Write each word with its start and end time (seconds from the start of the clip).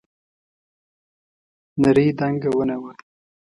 نرۍ 1.81 2.07
دنګه 2.19 2.49
ونه 2.57 2.75
وه. 2.81 2.91